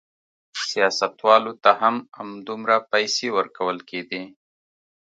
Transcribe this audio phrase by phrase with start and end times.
[0.69, 4.23] سیاستوالو ته هم همدومره پیسې ورکول کېدې.